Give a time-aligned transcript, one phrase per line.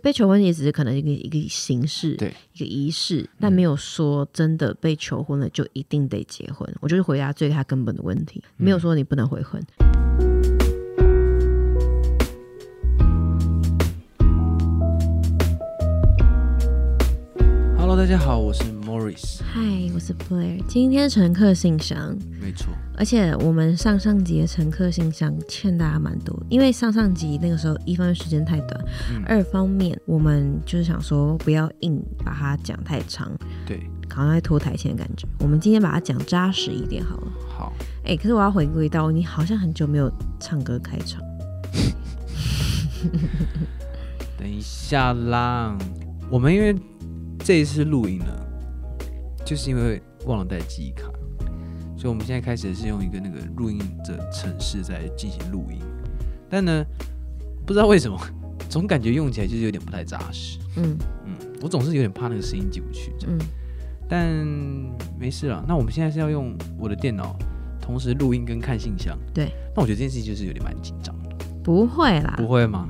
[0.00, 6.72] 被求婚也只是可能一个一个形式，对，一个仪式，但没有说真的被求婚了就一定得结婚。
[6.80, 9.60] 我就是回答最他根本的问题，没有说你不能悔婚。
[17.76, 19.60] Hello，大家好，我是 Morris，嗨，
[19.92, 28.82] 我是 Blair，今天乘客信箱，没错，而且我们上上集的乘客信箱欠大家蛮多，因为上上集那个时候一方面时间太短，
[29.14, 29.22] 嗯。
[29.26, 33.30] 二方面我们就是想说不要硬把它讲太长，
[33.66, 35.28] 对，好像在拖台前的感觉。
[35.40, 37.32] 我们今天把它讲扎实一点好了。
[37.46, 37.70] 好，
[38.06, 40.10] 哎、可是我要回归到你好像很久没有
[40.40, 41.20] 唱歌开场，
[44.38, 45.76] 等一下啦，
[46.30, 46.74] 我们因为
[47.40, 48.26] 这一次录音呢，
[49.48, 51.10] 就是因为忘了带记忆卡，
[51.96, 55.78] 所以我们现在开始是用一个那个录音的程式在进行录音，
[56.50, 56.84] 但呢，
[57.64, 58.20] 不知道为什么，
[58.68, 63.10] 总感觉用起来就是有点不太扎实，嗯嗯，我总是有点怕那个声音进不去。
[63.26, 63.38] 嗯，
[64.06, 64.36] 但
[65.18, 65.64] 没事了。
[65.66, 67.34] 那我们现在是要用我的电脑
[67.80, 69.18] 同时录音跟看信箱。
[69.32, 72.86] 对，那我觉得这件事情就是有点蛮紧张的，不会啦，不会吗？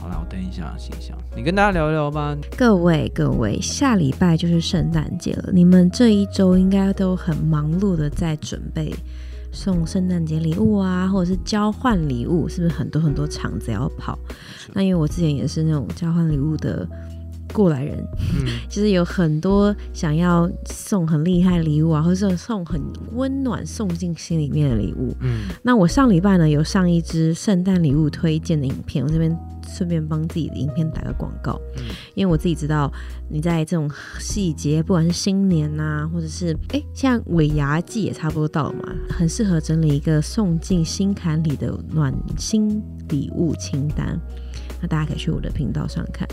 [0.00, 2.34] 好啦，我等一下信箱，你跟大家聊一聊吧。
[2.56, 8.94] 各位各位，下礼拜就是圣诞节了，你们这一周应该都很忙碌的在准备
[9.52, 14.18] 送圣诞节礼物啊，或者是交换礼物，是不是很多很多场子要跑？
[14.72, 16.88] 那因为我之前也是那种交换礼物的
[17.52, 17.98] 过来人，
[18.40, 22.80] 嗯，其实有很多想要送很厉害的礼物啊，或者是送很
[23.12, 25.14] 温暖、送进心里面的礼物。
[25.20, 29.36] 嗯，那我上礼拜呢有上一支圣诞礼物推荐的影片，我这边
[29.76, 32.92] 顺便帮自己的影片打个广告，嗯因为我自己知道
[33.28, 44.18] 你在这种细节，不管是新年呐、或者是哎，现在尾牙季也差不多到了嘛，很适合整理一个送进心坎里的暖心礼物清单。
[44.82, 46.26] 那大家可以去我的频道上看，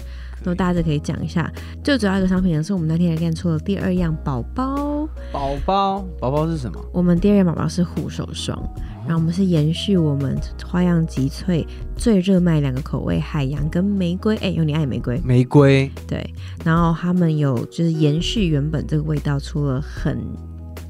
[0.44, 1.52] 那么大家就可以讲一下。
[1.84, 6.80] 最主要一个商品呢，是我们那天干出了第二样宝宝，宝宝，宝宝是什么？
[6.94, 8.58] 我们第二样宝宝是护手霜。
[9.08, 14.36] 然后我们是延续我们花样集萃最热卖两个口味，海洋跟玫瑰。
[14.38, 15.90] 哎，有你爱玫瑰，玫瑰。
[16.06, 16.30] 对。
[16.66, 20.20] 然后他们有就是延续原本这个味道，出了很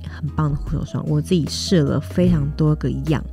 [0.09, 1.05] 很棒的护手霜。
[1.07, 3.23] 我自己试了非常多个样，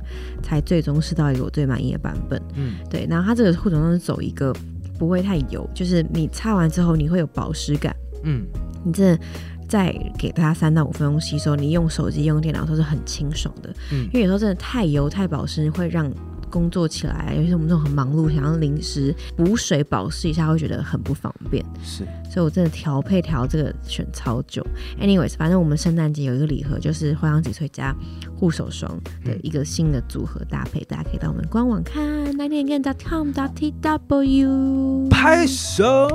[0.43, 2.39] 才最终试到一个我最满意的版本。
[2.53, 4.55] 嗯，对，然后它这个护手霜是走一个
[4.99, 7.95] 不会太油，就是你擦完之后你会有保湿感。
[8.23, 8.45] 嗯，
[8.83, 9.23] 你真的
[9.67, 13.69] 再给它三到五分钟吸收，你用手机、用电脑都是很清爽的。
[13.91, 16.11] 嗯因为有时候真的太油、太保湿会让
[16.49, 21.65] 工作起来，尤其是我们这种很忙碌，想要临时补水保湿一下，会觉得很不方便。
[21.83, 22.05] 是。
[22.31, 24.65] 所以我真的调配调这个选超久。
[25.01, 27.93] Anyways，反正我们圣诞节有一个礼盒，就是花香几萃加
[28.37, 28.89] 护手霜
[29.25, 35.09] 的一个新的组合搭配，大家可以到我们官网看 n i n e t a g a i n c o m t w
[35.09, 36.07] 拍手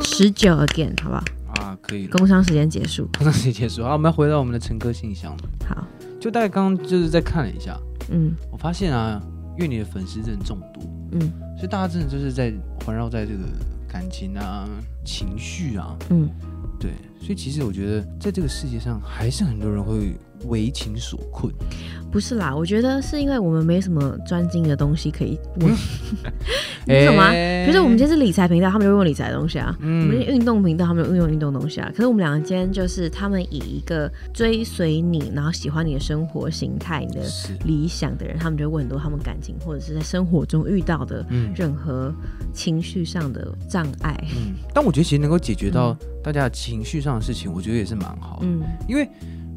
[0.00, 1.24] 十九 again，好不好？
[1.80, 2.16] 啊，可以了。
[2.16, 3.08] 工商时间结束。
[3.18, 3.82] 工商时间结束？
[3.82, 5.36] 好，我们要回到我们的乘客信箱。
[5.68, 5.86] 好，
[6.20, 7.78] 就大概刚刚就是在看了一下，
[8.10, 9.20] 嗯我发现啊，
[9.56, 10.82] 因为你的粉丝真的众多，
[11.12, 12.52] 嗯所以大家真的就是在
[12.84, 13.44] 环绕在这个
[13.88, 14.68] 感情啊、
[15.04, 16.28] 情绪啊，嗯，
[16.78, 21.52] 对，所以其实我觉得在这个世界上，还是很多人会为情所困。
[22.10, 25.70] 不是啦，我觉得是因为我们没什么专精的东西可以问，
[26.84, 27.26] 你懂吗？
[27.28, 27.64] 哎。
[27.64, 31.88] 比如说我们今天是理财频道，他们就会问理财的东西啊；我们是嗯，运动频道，他们就运用运动的东西啊。
[31.94, 37.22] 可是我们两个今天就是他们以一个追随你，然后喜欢你的生活形态、你的，
[37.64, 41.52] 理想的人，他们就会问很多他们感情或者是在生活中遇到的嗯。
[41.54, 42.12] 任何
[42.52, 44.18] 情绪上的障碍。
[44.34, 48.62] 嗯，但我觉得其实能够解决到大家的情绪上的事情，我觉得也是蛮好的，嗯。
[48.88, 49.08] 因为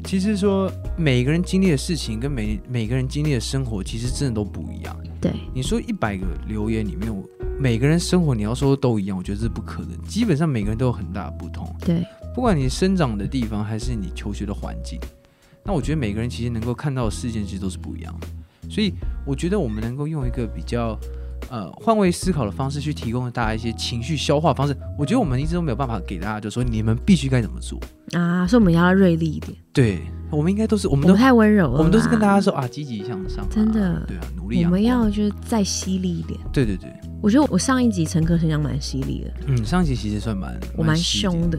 [0.04, 4.96] 其实说每个人经历的事情跟每每个人经历的生活，其实真的都不一样。
[5.20, 7.26] 对，你说一百个留言里面，我
[7.58, 10.00] 每个人生活你要说都一样，我觉得这是不可能。
[10.02, 12.04] 基本上每个人都有很大的不同，对，
[12.34, 15.00] 不管你生长的地方还是你求学的环境，
[15.64, 18.26] 那我觉得每个人其实能够看到的事件其实都是不一样的。
[18.68, 18.92] 所以
[19.26, 20.98] 我觉得我们能够用一个比较
[21.50, 27.78] 呃换位思考的方式去提供大家一些情绪消化方式，我觉得我们一直都没有办法给大家，就说你们必须该怎么做。
[28.12, 34.70] 啊，所以我们要锐利一点，对，我们应该都是我我们们都太温柔了，我们都是跟大家说啊，积极向上啊、真的对啊，努力阳光。
[34.70, 36.38] 我们要就是再犀利一点。
[36.52, 36.92] 对对对，
[37.22, 41.58] 我觉得我上一集乘客身上蛮犀利的，嗯，上一集其实算蛮我蛮凶的。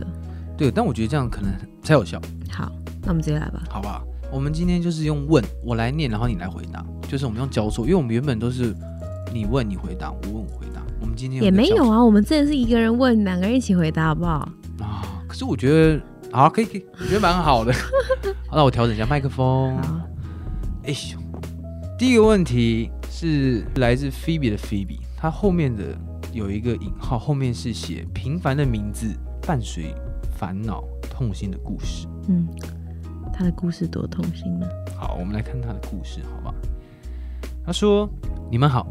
[0.58, 1.52] 对，但我觉得这样可能
[1.84, 2.72] 才有效，好，
[3.02, 3.64] 那我们直接来吧。
[3.70, 4.02] 好吧？
[4.32, 8.76] 我们今天就是用问，我来念，然后你来回答，就是我们用交错，因为我们原本都是
[9.34, 10.82] 你问你回答，我问我回答。
[11.02, 14.50] 我们今天也没有啊啊，我们真的是一个人问，两个人一起回答，好不好？
[14.80, 16.02] 啊，可是我觉得
[16.32, 17.74] 好，可以可以，我觉得蛮好的。
[18.48, 19.78] 好，那我调整一下麦克风。
[20.84, 21.20] 哎呦，
[21.98, 25.84] 第一个问题是来自 Phoebe 的 Phoebe，她后面的
[26.32, 29.08] 有一个引号，后面是写平凡的名字
[29.46, 29.94] 伴随
[30.38, 32.08] 烦恼痛心的故事。
[32.30, 32.48] 嗯，
[33.34, 34.68] 他的故事多痛心呢。
[34.98, 36.56] 好，我们来看他的故事，好吧？
[37.66, 38.08] 他说
[38.52, 38.88] ：“你们好，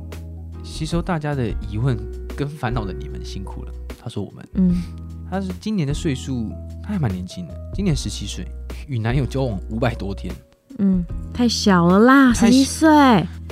[0.65, 1.97] 吸收大家的疑问
[2.37, 3.73] 跟烦恼的你们辛苦了。”
[4.03, 4.83] 他说：“我们，嗯
[5.31, 6.51] 他是今年的岁数，
[6.83, 8.47] 他还蛮年轻的，今年十七岁，
[8.87, 10.33] 与男友交往五百多天。
[10.79, 12.89] 嗯，太小了啦，十七岁。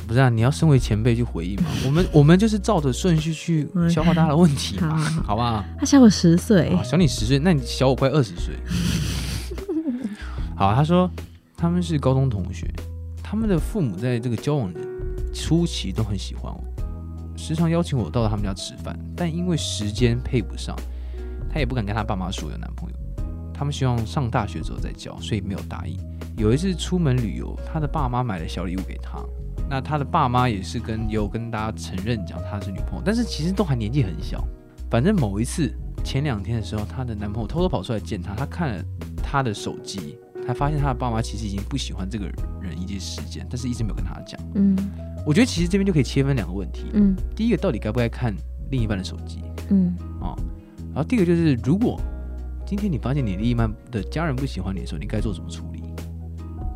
[0.06, 1.69] 不是啊，你要身为前辈去回应嘛。
[1.87, 5.64] 我们我们就是照着顺序去消化大家的问题嘛，好好好不好？
[5.79, 6.82] 他小我十岁好，。
[6.82, 8.55] 小你十岁，那你小我快二十岁。
[10.55, 11.11] 好，他说
[11.56, 12.69] 他们是高中同学，
[13.23, 14.81] 他们的父母在这个交往的
[15.32, 16.62] 初期都很喜欢我，
[17.43, 20.77] 时常邀请我到他们家吃饭，但因为时间配不上，
[21.53, 22.97] 他也不敢跟他爸妈说有男朋友。
[23.53, 25.99] 他们希望上大学之后再交，所以没有答应。
[26.37, 29.19] 有一次出门旅游，他的爸妈买了小礼物给他，
[29.69, 34.41] 那他的爸妈也是跟有跟大家承认讲他是女朋友，但是其实都还年纪很小。
[34.88, 35.75] 反正某一次
[36.05, 38.85] 前两天的时候，她的男朋友偷偷跑出来见她，他看了
[39.21, 40.17] 她的手机，
[40.47, 42.27] 才发现她的爸妈其实已经不喜欢这个
[42.61, 44.41] 人一些时间，但是一直没有跟她讲。
[44.55, 44.77] 嗯
[45.27, 48.35] 我觉得其实这边就可以切分两个问题，嗯第一个到底该不该看
[48.71, 49.41] 另一半的手机
[49.71, 50.37] 嗯哦，
[50.93, 52.01] 然后第二个就是如果
[52.67, 55.83] 今天你发现你另一半的家人不喜欢你的时候，你该做怎么处理？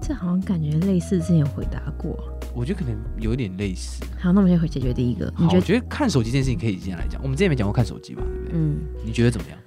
[0.01, 2.17] 这好像感觉类似之前有回答过。
[2.55, 4.05] 我觉得可能有一点类似。
[4.19, 5.33] 好，那我们先回解决第一个。
[5.37, 5.61] 你好，觉得？
[5.61, 8.53] 我觉得看手机这件事情可以这样来讲，我们之前没讲过看手机吧，对不对？
[8.55, 9.59] 嗯，你觉得怎么样？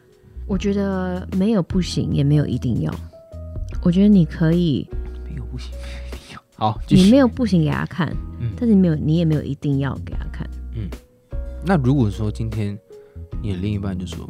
[0.47, 2.93] 我觉得没有不行，也没有一定要。
[3.83, 4.87] 我觉得你可以，
[5.27, 5.71] 没有不行。
[6.59, 8.51] 好，你没有不行给他看，嗯。
[8.57, 10.47] 但是你没有，你也没有一定要给他看。
[10.75, 10.89] 嗯。
[11.65, 12.77] 那如果说今天
[13.41, 14.29] 你的另一半就说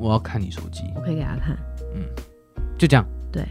[0.00, 1.56] 我要看你手机，我可以给他看。
[1.94, 2.02] 嗯。
[2.78, 3.46] 就这样，对。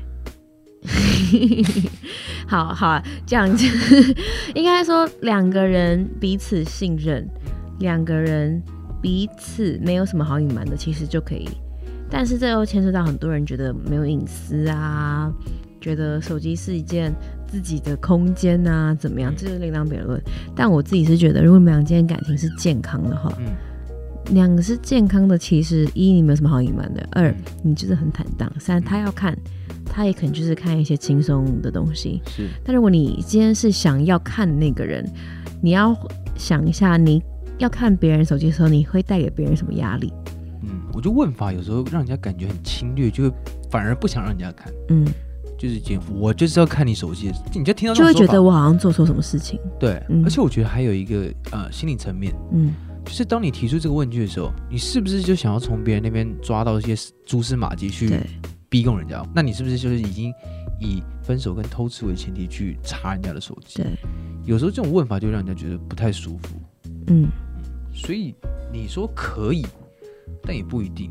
[2.47, 3.65] 好好啊，这样子。
[4.53, 7.25] 应该说两个人彼此信任，
[7.79, 8.61] 两个人
[9.01, 11.47] 彼此没有什么好隐瞒的，其实就可以。
[12.09, 15.31] 但是这又牵涉到很多人觉得没有隐私啊，
[15.83, 17.13] 觉得手机是一件
[17.45, 20.17] 自己的空间啊，怎么样，这就另当别论。
[20.55, 23.53] 但我自己是觉得，如果你们俩今天感情是健康的话，嗯。
[24.27, 29.37] 两个是健康的，其实一你没有什么好隐瞒的，二嗯你就是很坦荡，三他要看，
[29.85, 32.21] 他也可能就是看一些轻松的东西。
[32.27, 35.05] 是，但如果你今天是想要看那个人，
[35.61, 35.93] 你要
[36.37, 37.21] 想一下，你
[37.57, 40.13] 要看别人手机的时候，你会带给别人什么压力？
[40.61, 43.29] 嗯，我就问法有时候让人家感觉很侵略，就
[43.69, 45.05] 反而不想让人家看，嗯，
[45.63, 49.57] 就是简我就是要看你手机，你就听到就会觉得我好像做错什么事情。
[49.79, 52.73] 对，嗯而且我觉得还有一个呃心理层面，嗯
[53.05, 56.93] 就是当你提出这个问句的时候，你是不是就想要从别人那边抓到一些
[57.25, 58.13] 蛛丝马迹去，
[58.67, 59.25] 逼供人家？
[59.33, 60.33] 那你是不是就是已经
[60.81, 63.81] 以分手跟偷吃为前提去查人家的手机？
[63.81, 63.91] 对，
[64.43, 66.59] 有时候这种问法就让人家觉得不太舒服。
[67.07, 67.29] 嗯
[67.95, 68.35] 所以
[68.73, 69.65] 你说可以，
[70.45, 71.09] 但也不一定。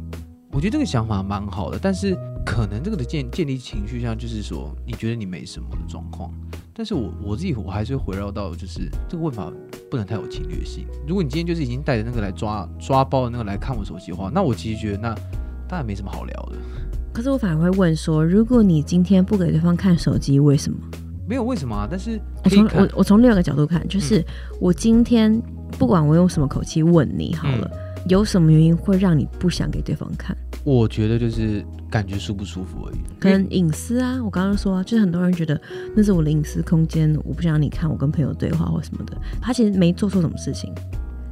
[0.51, 6.31] 我觉得这个想法蛮好的，但是可能这个的建建立情绪上就是说，你觉得你没什么的状况，
[6.75, 9.51] 但是我我自己我还是会回绕到，就是这个问法
[9.91, 10.87] 不能太有侵略性。
[11.07, 15.15] 如果你今天就是已经带着那个来抓抓包的那个来看我手机的话，那我其实觉得那
[15.69, 16.59] 当然没什么好聊的，
[17.13, 20.79] 可是我反而会问说，如果你今天不给对方看手机，为什么？
[21.27, 24.23] 没有为什么啊，但是我从我我从另外一个角度看，就是
[24.61, 25.41] 我今天
[25.79, 27.71] 不管我用什么口气问你好了，
[28.09, 30.37] 有什么原因会让你不想给对方看？
[30.65, 32.99] 我觉得就是感觉舒不舒服而已。
[33.19, 35.61] 可能隐私啊，我刚刚说啊，就是很多人觉得
[35.95, 39.17] 那是我的隐私空间，我不想让你看我跟朋友对话或什么的。
[39.41, 40.73] 他其实没做错什么事情，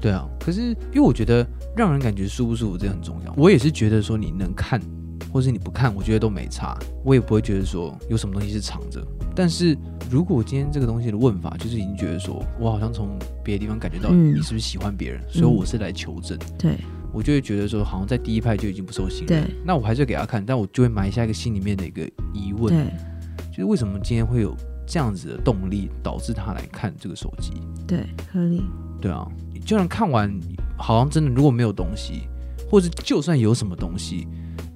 [0.00, 1.46] 对啊，可是因为我觉得
[1.76, 3.32] 让人感觉舒不舒服这很重要。
[3.36, 4.80] 我也是觉得说你能看，
[5.32, 9.04] 或是你不看，我觉得都没差，我也不会觉得说有什么东西是藏着。
[9.34, 9.76] 但是
[10.10, 16.76] 如果今天这个东西的问法就是已经觉得说我好像从别的地方感觉到嗯你是不是喜欢别人，所以我是来求证，对
[17.12, 19.26] 我就会觉得说好像在第一派就已经不受信任。
[19.26, 22.02] 对那我还是给他看，但我就会埋下一个心里面的一个
[22.34, 22.92] 疑问，对
[23.50, 24.54] 就是为什么今天会有
[24.86, 27.52] 这样子的动力导致他来看这个手机？
[27.86, 28.62] 对，合理。
[29.00, 29.26] 对啊，
[29.64, 30.30] 就算看完，
[30.76, 32.22] 好像真的如果没有东西，
[32.68, 34.28] 或者就算有什么东西，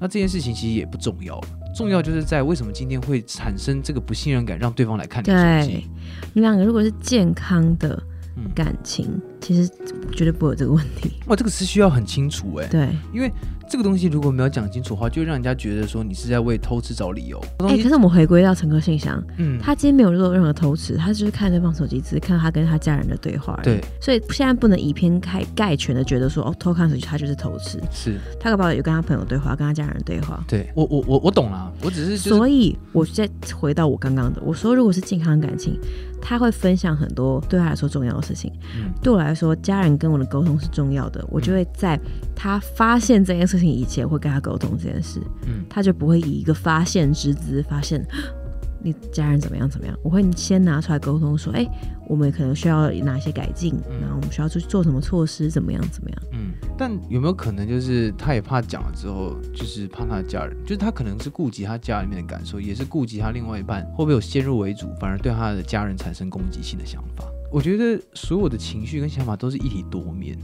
[0.05, 1.49] 那这件事情其实也不重要了。
[1.75, 5.87] 重要就是在为什么今天会产生这个不信任感，让对方来看你对机。，
[6.35, 7.99] 你两个如果是健康的
[8.37, 9.67] 嗯感情，其实
[10.13, 11.11] 绝对不会有这个问题。
[11.25, 13.33] 哇，这个是需要很清楚哎，对，因为
[13.75, 17.45] 这个东西如果没有讲清楚的话，就会让人家觉得说你是在为偷吃找理由。
[17.59, 23.59] 这哎、可是我们回归到乘客信箱，嗯，他今天没有做任何偷吃，他就是看对方手机，只是看他跟他家人的对话。
[23.65, 30.45] 对，所以现在不能以偏概概全的觉得说，哦，偷看手机他就是偷吃，是他搞不好有跟他朋友对话，跟他家人对话。
[30.47, 35.77] 对我我我我懂了，我只是就是所以，我再回到我刚刚的，我说，如果是健康感情，
[36.27, 38.51] 他会分享很多对他来说重要的事情。
[38.75, 38.91] 嗯。
[39.03, 42.01] 对我来来说，家人跟我的沟通是重要的，我就会在
[42.35, 45.65] 他发现这件事情以前，会跟他沟通这件事，嗯。
[45.69, 48.03] 他就不会以一个发现之姿发现
[48.85, 51.67] 你家人怎么样怎么样，我会先拿出来沟通说，哎、
[52.07, 56.23] 我们可能需要哪些改进，嗯然后我们需要去做什么措施，怎么样怎么样。
[56.33, 67.25] 嗯，但有没有可能就是他也怕讲了之后，就是怕他的家人，就是他可能是顾及他家里面的感受，也是顾及他另外一半会不会有先入为主，反而对他的家人产生攻击性的想法。
[67.51, 70.37] 我觉得所有的情绪跟想法都是一体多面，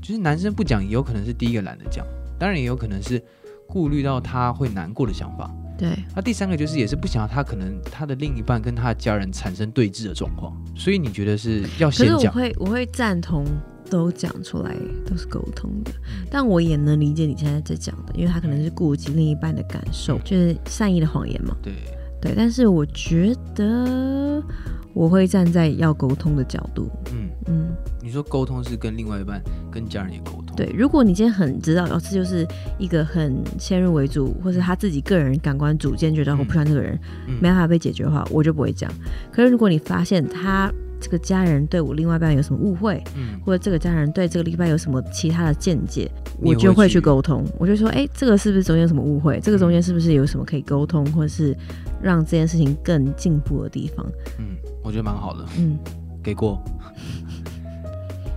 [0.00, 2.06] 就是男生不讲，也有可能是第一个懒得讲，
[2.38, 3.20] 当然也有可能是
[3.66, 5.50] 顾虑到他会难过的想法。
[5.80, 12.34] 对，那第三个就是也是不想要他可能他的另一半跟他的家人产生对峙的状况，所以你觉得是要可是我先讲？
[12.34, 13.46] 会我会赞同
[13.88, 16.26] 都讲出来都是沟通的，嗯。
[16.30, 21.56] 但我也能理解你现在在讲的，因为他可能是顾及另一半的感受，嗯就是善意的谎言嘛。
[21.62, 21.72] 对，
[22.20, 24.44] 对，但是我觉得
[24.92, 27.68] 我会站在要沟通的角度，嗯，嗯，
[28.02, 30.72] 你说沟通是跟另外一半跟家人也沟通，对。
[30.76, 32.46] 如果你今天很知道，哦，这就是
[32.78, 37.34] 一个很先入为主，或是他自己个人感官主见觉得我不喜欢这个人，嗯。
[37.40, 38.90] 没办法被解决的话，我就不会讲。
[39.32, 40.70] 可是如果你发现他
[41.00, 47.44] 这个家人对我另外一半有什么误会，嗯或者这个家人对这个另一半有什么其他的见解，我就会去去沟通。
[47.58, 49.40] 我就说，哎、这个是不是中间有什么误会？
[49.40, 51.56] 这个中间是不是有什么可以沟通，或者是
[52.02, 54.06] 让这件事情更进步的地方？
[54.38, 55.78] 嗯，我觉得蛮好的，嗯，
[56.22, 56.62] 给过。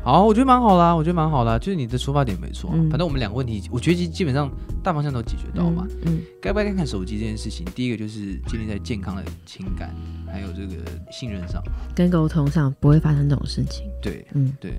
[0.04, 2.70] 好，我觉得蛮好啦，我觉得蛮好啦，就是你的出发点没错。
[2.74, 4.52] 嗯反正我们两个问题，我觉得基基本上
[4.84, 5.88] 大方向都解决到嘛。
[6.06, 9.96] 嗯，该不该看看手机这件事情，第一个就是建立在健康的情感，
[10.28, 11.64] 还有这个信任上。
[11.96, 13.90] 跟沟通上不会发生这种事情。
[14.02, 14.74] 对嗯对，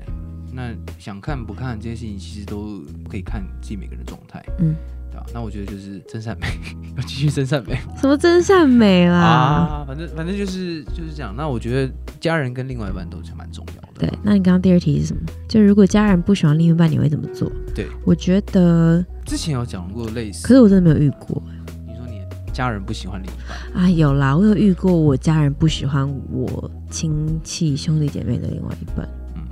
[0.52, 4.45] 那想看不看这些事情，其实都可以看自己每个人的状态。
[4.59, 5.31] 嗯，对吧？
[5.35, 6.47] 那我觉得就是真善美，
[6.97, 9.19] 要继续真善美什么真善美啦？
[9.19, 11.35] 啊，反正反正就是就是这样。
[11.37, 13.88] 那我觉得家人跟另外一半都是蛮重要的。
[13.99, 15.23] 对，那你刚刚第二题是什么？
[15.49, 17.50] 就如果家人不喜欢另一半，你会怎么做？
[17.75, 21.43] 对，我觉得，之前有讲过类似，可是我真的没有遇过
[21.87, 22.21] 你说你
[22.52, 23.88] 家人不喜欢另一半，啊。
[23.90, 29.43] 有啦，我有遇过我家人不喜欢我亲戚兄弟姐妹的另外一半，嗯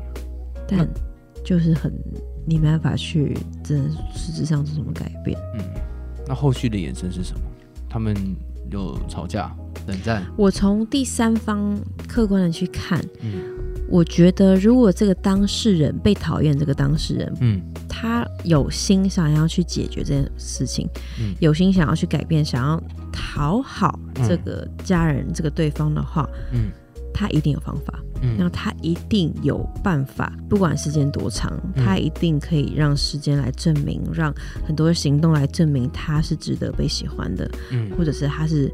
[0.68, 0.88] 但
[1.44, 1.92] 就是很
[2.44, 5.38] 你没办法去真的实质上做什么改变。
[5.54, 5.64] 嗯，
[6.26, 7.40] 那后续的延伸是什么？
[7.88, 8.16] 他们
[8.70, 9.54] 有吵架、
[9.86, 13.58] 冷战，我从第三方客观的去看，嗯。
[13.88, 17.60] 我觉得如果这个当事人被讨厌，这个当事人嗯。
[17.88, 20.88] 他有心想要去解决这件事情，
[21.20, 21.34] 嗯。
[21.40, 22.82] 有心想要去改变，想要
[23.12, 26.70] 讨好这个家人、这个对方的话，嗯
[27.12, 28.36] 他一定有方法，嗯。
[28.38, 31.84] 那嗯他一定有办法，不管时间多长，嗯。
[31.84, 34.34] 他一定可以让时间来证明，让
[34.66, 37.90] 很多行动来证明他是值得被喜欢的，嗯。
[37.96, 38.72] 或者是他是。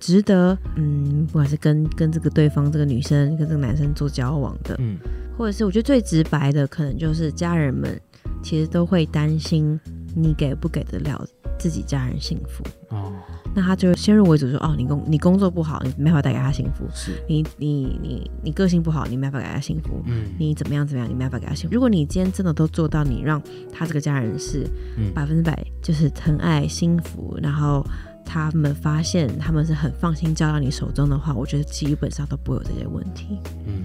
[0.00, 4.98] 值得，嗯，不管是跟跟这个对方这个女生跟这个男生做交往的，嗯。
[5.38, 7.98] 或者是我觉得最直白的，可能就是家人们
[8.42, 9.78] 其实都会担心
[10.14, 11.26] 你给不给得了
[11.58, 13.12] 自己家人幸福，哦，
[13.54, 20.26] 那他就先入为主说，哦，你工你工作不好，你没法带给他幸福；是，你你你你个性不好，你没法给他幸福；嗯。
[20.38, 21.74] 你怎么样怎么样，你没法给他幸福。
[21.74, 23.42] 如果你今天真的都做到，你让
[23.72, 24.66] 他这个家人是
[24.98, 25.12] 嗯。
[25.14, 27.84] 百分之百就是疼爱、幸福，然后
[28.24, 33.38] 他们发现他们是很放心交到你手中的话，我觉得基本上都不会有这些问题。
[33.66, 33.82] 嗯，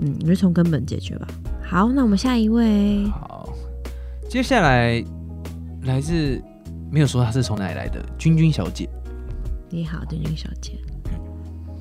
[0.00, 1.26] 嗯，你就从根本解决吧。
[1.62, 3.48] 好，那我们下一位，好，
[4.28, 5.02] 接下来
[5.84, 6.42] 来自
[6.94, 8.88] 没有说她是从哪里来的君君小姐，
[9.68, 10.78] 你好，君君小姐。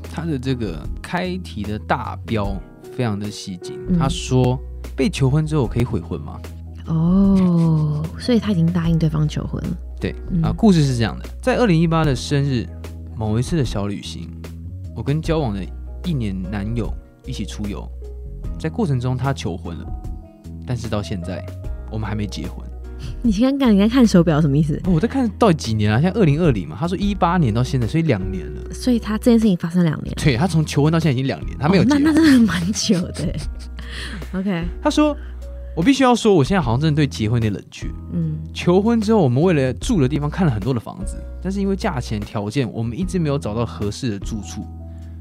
[0.02, 2.60] 她的这个开题的大标
[2.98, 4.60] 非常的吸睛，嗯她说
[4.96, 6.42] 被求婚之后可以悔婚吗？
[6.88, 9.78] 哦，所以他已经答应对方求婚了。
[10.02, 12.68] 对嗯啊，故事是这样的，在二零一八的生日
[13.16, 14.28] 某一次的小旅行，
[14.96, 15.64] 我跟交往的
[16.06, 16.92] 一年男友
[17.24, 17.88] 一起出游，
[18.60, 19.86] 在过程中他求婚了，
[20.66, 21.46] 但是到现在
[21.92, 22.63] 我们还没结婚。
[23.22, 24.80] 你刚刚你在看手表什么意思？
[24.86, 26.02] 哦我在看到底几年啊？
[26.02, 28.74] 现在二零二零嘛，他说一八年到现在，所以两年了。
[28.74, 33.34] 所以他这件事情发生两年，对他从求婚到现在已经两年，他没有结那那真的蛮久的。
[34.34, 35.16] OK，他说
[35.78, 37.88] ：“我必须要说，我现在好像真的对结婚有点冷却。
[38.12, 44.66] 嗯求婚之后，我们为了住的地方看了很多的房子，但是因为价钱条件，我们一直没有找到合适的住处。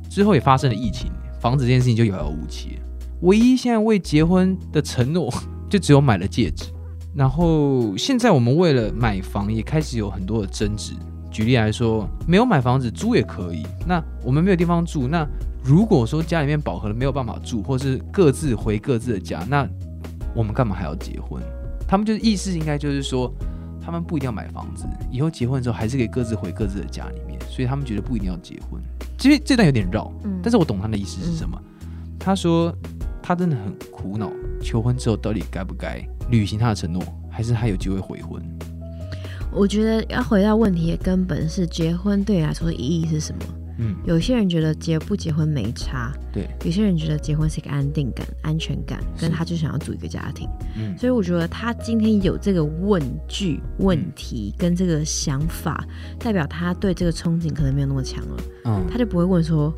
[0.08, 1.10] 之后也发生了疫情，
[1.40, 2.78] 房子这件事情就遥遥无期。
[3.22, 5.32] 唯一现在为结婚的承诺，
[5.70, 6.64] 就只有买了戒指。
[7.14, 10.94] 然后现在我们为了买房，也开始有很多的争执。
[11.30, 13.66] 举例来说，没有买房子租也可以。
[13.86, 15.26] 那我们没有地方住，那
[15.64, 19.66] 如果说家里面饱和了没有办法住，或是各自回各自的家，那
[20.34, 21.42] 我们干嘛还要结婚？
[21.88, 23.32] 他们就是意思应该就是说，
[23.82, 28.80] 他们不一定要买房子，以后结婚之后还是可以各自回各自的家里面，所以他们觉得不一定要结婚。
[29.18, 31.58] 其实这段有点绕，嗯，但是我懂他的意思是什么。
[32.18, 32.74] 他说
[33.22, 36.06] 他他真的很苦恼，求婚之后到底该不该
[36.38, 38.42] 履行他的承诺，还是他有机会悔婚？
[39.52, 43.44] 我觉得要回到问题的根本是结婚对你来说的意义是什么？
[43.78, 50.48] 嗯，有些人觉得结不结婚没差，对，有些人觉得结婚是一个安定感、安全感，跟他就想要组一个家庭。
[50.76, 55.86] 嗯所以我觉得他今天有这个问句、问题跟这个想法，
[56.18, 59.72] 代表他对这个憧憬可能没有那么强了，嗯他就不会问说。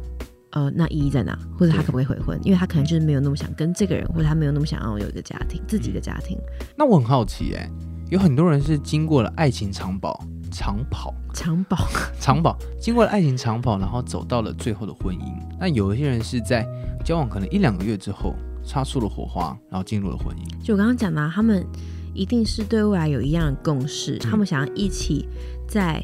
[0.54, 1.36] 呃，那意义在哪？
[1.58, 2.38] 或者他可不可以悔婚？
[2.44, 6.38] 因为他可能就是没有那么想跟这个人，或者他没有那么想要有一个家庭，自己的家庭。
[6.76, 7.68] 那我很好奇、哎，
[8.08, 11.88] 有很多人是经过了爱情长跑、长跑、长跑，
[12.20, 15.22] 长跑，经过了爱情长跑，然后走到了最后的婚姻。
[15.58, 16.64] 那有一些人是在
[17.04, 18.34] 交往可能一两个月之后
[18.64, 20.64] 擦出了火花，然后进入了婚姻。
[20.64, 21.66] 就我刚刚讲的啊、他们
[22.14, 25.28] 一定是对未来有一样的共识，嗯他们想要一起
[25.66, 26.00] 在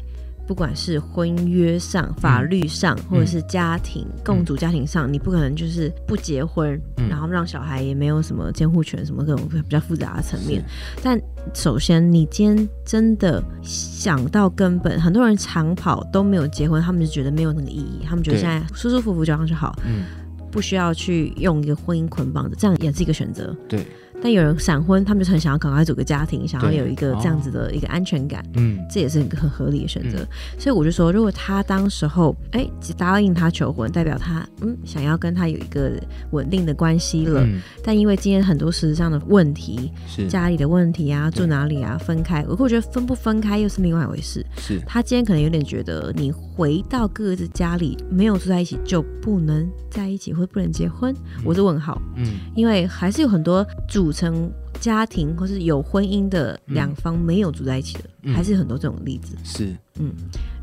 [0.47, 7.09] 不管是婚约上、法律上，或者是家庭、共组家庭上，你不可能就是不结婚，嗯。
[7.09, 10.63] 然后让小孩也没有什么监护权，什么各种比较复杂的层面。
[11.03, 11.19] 但
[11.53, 20.03] 首先，你今天真的想到根本，很多人长跑都没有结婚，他们就觉得没有那个意义，他们觉得现在舒舒服服交往就好，嗯，
[20.51, 23.55] 不需要去用一个婚姻捆绑的，这样也是一个选择。
[23.67, 23.85] 对，
[24.21, 30.25] 但有人闪婚，他们就很想要赶快组个家庭，想要有一个这样子的一个安全感，嗯，这也是一个很合理的选择。
[30.57, 35.91] 所以我就说，如果他当时候哎答应他求婚，代表他嗯想要跟他有一个
[36.31, 37.43] 稳定的关系了。
[37.43, 40.27] 嗯，但因为今天很多实质上的问题，是。
[40.27, 44.45] 家里的问题啊，住哪里啊，分开，我我觉得分不分开又是另外一回事。
[44.57, 51.13] 是，他今天可能有点觉得，你回到各自家里没有住在一起就不能在一起，或不能结婚，
[51.43, 52.01] 我是问号。
[52.15, 52.25] 嗯，
[52.55, 53.65] 因为还是有很多
[54.11, 54.51] 组成
[54.81, 59.37] 家庭或是有婚姻的两方没有住在一起的，嗯还是很多这种例子。
[59.41, 60.11] 是，嗯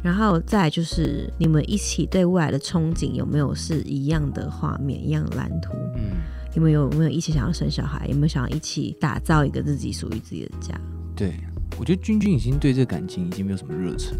[0.03, 5.73] 然后再来就是你们一起对未来的憧憬有没有是一样的画面、一样的蓝图？
[5.97, 6.19] 嗯，
[6.55, 8.07] 你们有有没有一起想要生小孩？
[8.09, 10.79] 有没有想要一起打造一个自己属于自己的家？
[11.17, 11.33] 对，
[11.81, 14.15] 我觉得君君已经对这个感情已经没有什么热忱。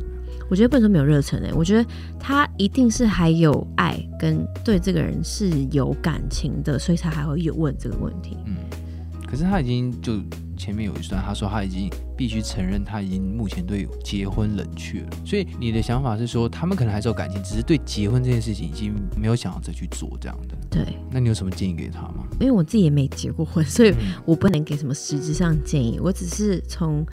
[0.51, 1.87] 我觉得不能说没有热忱诶、我觉得
[2.19, 8.35] 他一定是还有爱跟对这个人是有感情的，所以才还会有问这个问题。
[8.47, 8.57] 嗯，
[9.31, 10.15] 可是他已经就
[10.57, 15.09] 前面有一段，他说他已经必须承认他已经目前对结婚冷却了。
[15.25, 20.57] 所以你的想法是说，他们可能还是有感情，只是对结婚这件事情已经没有想要再去做这样的。
[20.71, 22.25] 对，那你有什么建议给他吗？
[22.41, 27.05] 因为我自己也没结过婚，所以嗯我不能给什么实质上建议，我只是从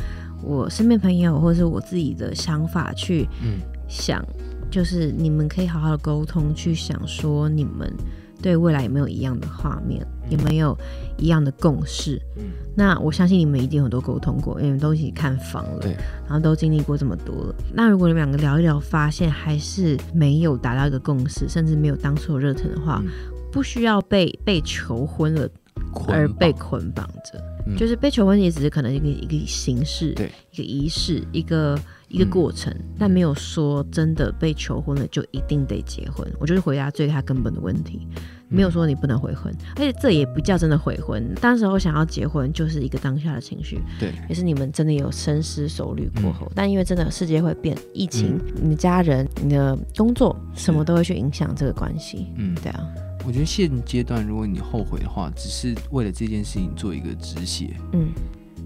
[0.42, 4.26] 我身边朋友或者是我自己的想法去嗯想，
[4.72, 7.94] 就是你们可以好好的沟通，去想说你们
[8.42, 10.78] 对未来有没有一样的画面，有没有
[11.18, 12.22] 一样的共识。
[12.38, 12.44] 嗯，
[12.76, 15.92] 那我相信你们一定有很多沟通过，因为你们都一起看房了，对，
[16.26, 17.56] 然后都经历过这么多了。
[17.74, 23.12] 那如果你们两个聊一聊，发现还是没有达到一个共识，甚至没有当初的热忱的话，嗯。
[23.52, 25.48] 不需要被被求婚了
[26.10, 27.78] 而被捆绑着，嗯。
[27.78, 32.30] 就是被求婚也只是可能一个一个形式，对，一个仪式，一个一个嗯。
[32.30, 36.30] 过程，但没有说真的被求婚了就一定得结婚。
[36.38, 38.06] 我就是回答最他根本的问题，
[38.48, 41.34] 没有说你不能悔婚，而且这也不叫真的悔婚。
[41.42, 46.34] 当时候想要结婚就是一个当下的情绪，对，也是你们真的有深思熟虑过嗯。
[46.34, 52.28] 后，但因为真的世界会变，疫情，你的家人、你的工作，什么都会去影响这个关系。
[52.36, 52.88] 嗯，对啊，
[53.26, 57.76] 我觉得现阶段如果你后悔的话，只是为了这件事情做一个止血。
[57.94, 58.10] 嗯，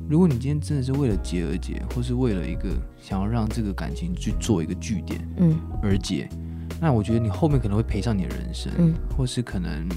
[0.10, 2.70] 如果你今天真的是为了结而结，或是为了一个
[3.02, 5.58] 想要让这个感情去做一个据点嗯。
[5.82, 6.28] 而结，
[6.80, 8.94] 那我觉得你后面可能会赔上你的人生，嗯。
[9.18, 9.88] 或是可能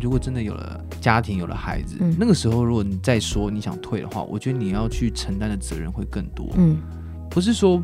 [0.00, 2.14] 如果真的有了家庭、有了孩子，嗯。
[2.18, 6.48] 那个时候如果你再说你想退的话，我觉得你要去承担的责任会更多。
[6.56, 6.78] 嗯。
[7.30, 7.82] 不是说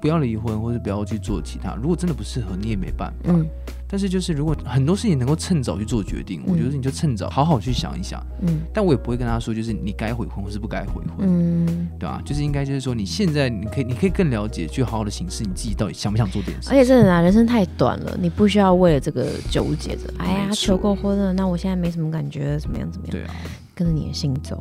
[0.00, 3.32] 不要离婚，或者不要去做其他，如果真的不适合，你也没办法。
[3.32, 3.46] 嗯
[3.88, 8.20] 但是就是如果很多事情能够趁早去做决定，我觉得你就趁早好好去想一想。
[8.42, 11.88] 嗯但我也不会跟他说，就是你该悔婚或是不该悔婚，嗯。
[11.96, 16.74] 对吧、就是应该就是说，你现在你可以你可以更了解，去好好的审视你自己到底想不想做这件事而。
[16.74, 20.12] 且真的啊，人生太短了，你不需要为了这个纠结着。
[20.18, 23.12] 哎呀，求过婚了，那我现在没什么感觉，怎么样怎么样？
[23.12, 23.34] 对啊，
[23.72, 24.60] 跟着你的心走，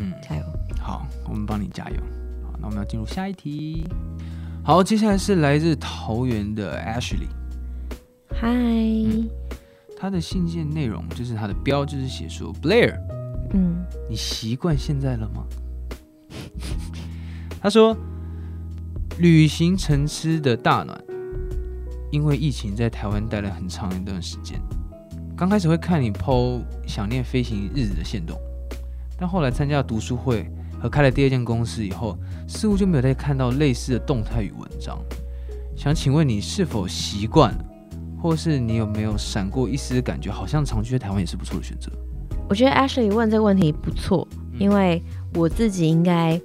[0.00, 0.42] 嗯，加油！
[0.80, 1.96] 好，我们帮你加油。
[2.42, 3.84] 好，那我们要进入下一题。
[4.64, 7.26] 好，接下来是来自桃园的 Ashley，
[8.30, 8.48] 嗨，
[9.96, 12.96] 他的信件内容就是他的标志是写说 Blair，
[13.54, 15.44] 嗯你习惯现在了吗？
[17.60, 17.96] 他说，
[19.18, 20.96] 旅行城市的大暖，
[22.12, 24.60] 因为疫情在台湾待了很长一段时间。
[25.36, 28.38] 刚开始会看你 PO 想念飞行日子的线动，
[29.18, 30.48] 但后来参加读书会
[30.82, 32.18] 和开了第二间公司以后，
[32.48, 34.98] 似乎就没有再看到类似的动态与文章。
[35.76, 37.64] 想请问你是否习惯了，
[38.20, 41.88] 或是你有没有闪过一丝感觉，好像长居在台湾也是不错的选择？
[42.48, 45.00] 我觉得 Ashley 问这个问题不错，嗯因为
[45.34, 46.38] 我自己应该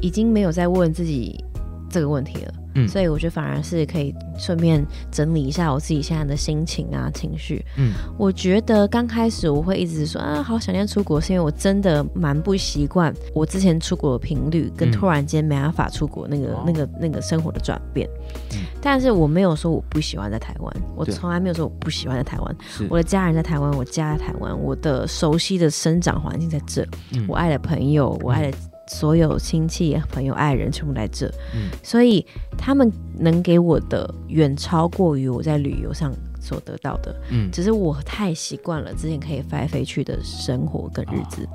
[0.00, 1.44] 已经没有在问自己
[1.90, 2.54] 这个问题了。
[2.76, 2.86] 嗯。
[2.86, 7.64] 所以我觉得反而是可以顺便整理一下我自己现在的心情啊、情绪。
[7.76, 16.62] 嗯，我觉得刚开始我会一直说啊，好想念出国，是因为我真的蛮不习惯我之前出国的频率，跟嗯突然间没办法出国那个、哦。
[16.66, 18.08] 那个那个生活的转变。
[18.52, 18.60] 嗯。
[18.80, 22.56] 但是我没有说我不喜欢在台湾，我从来没有说我不喜欢在台湾。
[22.88, 27.24] 我的家人在台湾，我家在台湾，我的熟悉的生长环境在这，嗯。
[27.28, 31.70] 我爱的朋友，我爱的所有亲戚、朋友、爱人全部在这，嗯。
[31.82, 32.24] 所以
[32.56, 37.14] 他们能给我的远超过于我在旅游上所得到的。
[37.30, 37.50] 嗯。
[37.50, 41.48] 只是我太习惯了之前可以飞来飞去的生活跟日子，哦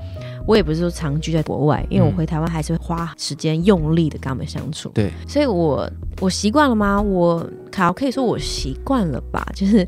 [0.47, 2.15] 我也不是说长居在国外，因为我嗯。
[2.15, 4.89] 回台湾还是会花时间用力的跟他们相处。
[4.89, 5.89] 对，所以我
[6.19, 6.99] 我习惯了吗？
[7.01, 9.87] 我好可以说我习惯了吧，就是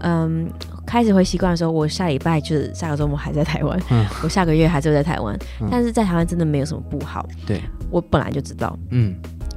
[0.00, 0.48] 嗯，
[0.94, 4.06] 开始会习惯的时候，我下礼拜就是下个周末还在台湾，嗯。
[4.22, 5.66] 我下个月还是会在台湾，嗯。
[5.68, 9.12] 但是在台湾真的没有什么不好，对，我本来就知道，嗯。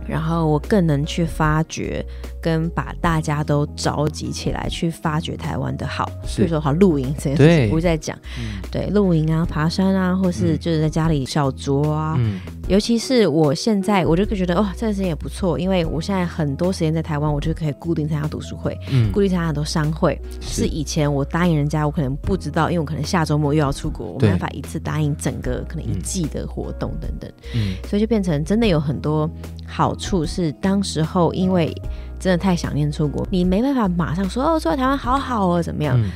[0.08, 2.04] 然后我更能去发掘
[2.42, 6.38] 跟把大家都召集起来，去发掘台湾的好，是。
[6.38, 7.58] 比如说好露营这些事对。
[7.58, 8.18] 情，不会再讲。
[8.40, 8.60] 嗯。
[8.72, 10.60] 对露营啊、爬山啊，或是嗯。
[10.60, 20.20] 就是在家里小酌啊，嗯尤其是我现在，我就觉得哦，这段时间也不错，因为我现在很多时间在台湾，我就可以固定参加读书会，嗯固定参加很多商会。
[20.42, 29.30] 是以前我答应人家，我可能不知道，因为我可能下周末又要出国，我没办法一次答应整个可能一嗯季的活动等等，嗯所以就变成真的有很多
[29.66, 30.26] 好处。
[30.26, 31.74] 是当时候因为
[32.20, 35.98] 真的太想念出国，你没办法马上说哦，住在台湾好好哦，怎么样？
[35.98, 36.10] 嗯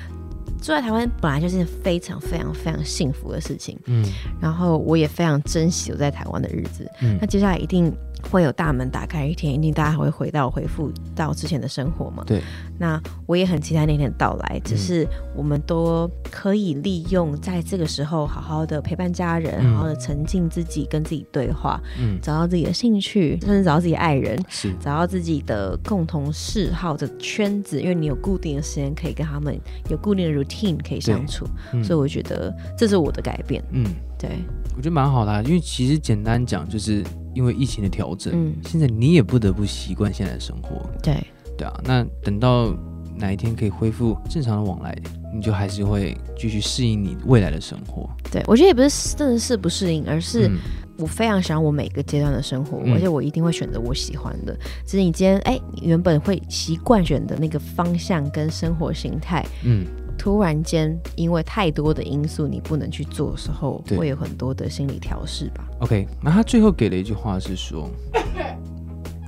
[0.61, 4.05] 住在台湾本来就是非常非常非常幸福的事情，嗯
[4.39, 6.87] 然后我也非常珍惜我在台湾的日子。
[7.01, 7.91] 嗯那接下来一定
[8.29, 12.23] 会有大门打开一天，一定大家还会回到恢复到之前的生活嘛。
[12.25, 12.41] 对，
[12.77, 19.71] 那我也很期待那天的到来，只是我们都可以利用在这个时候好好的陪伴家人，嗯。
[19.71, 22.19] 好好的沉浸自己，跟自己对话，嗯。
[22.21, 24.37] 找到自己的兴趣，甚至找到自己的爱人。
[24.47, 24.73] 是。
[24.79, 31.83] 找到自己的共同嗜好的圈子，因为你有固定的时间可以跟他们有固定的 routine 可以相处，嗯。
[31.83, 33.63] 所以我觉得这是我的改变。
[33.71, 33.85] 嗯，
[34.17, 34.39] 对，
[34.75, 37.03] 我觉得蛮好的啊，因为其实简单讲，就是
[37.33, 41.15] 因为疫情的调整，嗯，现在你也不得不习惯现在的生活，对，
[41.57, 42.73] 对啊，那等到
[43.15, 44.95] 哪一天可以恢复正常的往来，
[45.33, 48.09] 你就还是会继续适应你未来的生活。
[48.31, 50.57] 对，我觉得也不是真的适不适应，而是嗯。
[50.97, 52.93] 我非常喜欢我每个阶段的生活，嗯。
[52.93, 54.55] 而且我一定会选择我喜欢的。
[54.85, 59.83] 只是你今天哎，你原本会习惯选的那个方向跟生活形态，嗯，
[60.21, 65.67] 突然间因为太多的因素你不能去做的时候，对会有很多的心理调试吧。
[65.79, 67.89] OK，那他最后给了一句话是说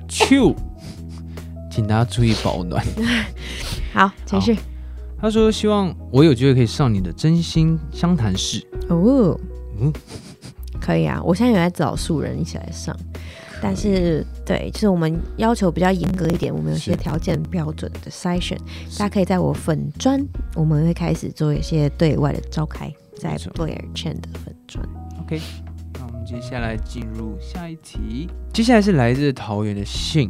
[0.08, 0.56] ，Q，
[1.72, 2.86] 请大家注意保暖。
[3.92, 4.56] 好，继续
[5.20, 8.64] 他说希望我有机会可以上你的真心相谈室。
[8.90, 9.36] 哦，
[9.82, 9.92] 嗯
[10.84, 12.94] 可以啊，我现在有在找素人一起来上。
[13.62, 18.58] 但是，对，就是我们要求比较严格一点，我们有些条件标准的筛选，
[19.00, 20.22] 大家可以在我粉砖，
[20.54, 24.86] 我们会开始做一些对外的召开，在 Blair Chen 的粉砖。
[25.22, 25.40] OK，
[25.94, 28.28] 那我们接下来进入下一题。
[28.52, 30.30] 接下来是来自桃园的信，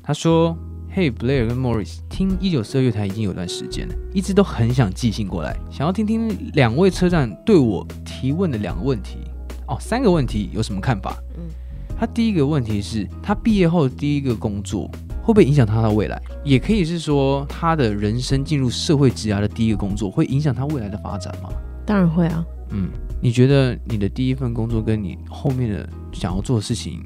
[0.00, 0.56] 他说
[0.94, 9.18] ：“Hey Blair 跟 Morris，听一九四二月台已经有段时间了，一直都很想寄信过来，想要听听两位车站对我提问的两个问题。
[9.68, 11.16] 哦，三个问题有什么看法？
[11.36, 11.44] 嗯
[12.00, 14.88] 他第一个问题是他毕业后第一个工作
[15.20, 16.22] 会不会影响他的未来？
[16.44, 21.50] 也可以是说他的人生进入社会职涯的第一个工作会影响他未来的发展吗？
[21.84, 22.88] 当然会啊，嗯，
[23.20, 27.04] 你觉得你的第一份工作跟你后面的想要做的事情